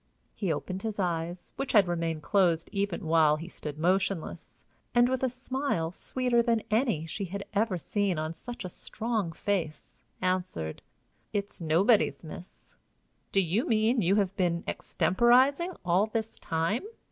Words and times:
He 0.33 0.51
opened 0.51 0.81
his 0.81 0.97
eyes, 0.97 1.51
which 1.57 1.73
had 1.73 1.87
remained 1.87 2.23
closed 2.23 2.69
even 2.73 3.05
while 3.05 3.35
he 3.35 3.47
stood 3.47 3.77
motionless, 3.77 4.65
and, 4.95 5.07
with 5.07 5.21
a 5.21 5.29
smile 5.29 5.91
sweeter 5.91 6.41
than 6.41 6.63
any 6.71 7.05
she 7.05 7.25
had 7.25 7.43
ever 7.53 7.77
seen 7.77 8.17
on 8.17 8.33
such 8.33 8.65
a 8.65 8.69
strong 8.69 9.31
face, 9.31 10.01
answered: 10.19 10.81
"It's 11.33 11.61
nobody's, 11.61 12.23
miss." 12.23 12.75
"Do 13.31 13.41
you 13.41 13.67
mean 13.67 14.01
you 14.01 14.15
have 14.15 14.35
been 14.35 14.63
extemporizing 14.65 15.75
all 15.85 16.07
this 16.07 16.39
time?" 16.39 16.81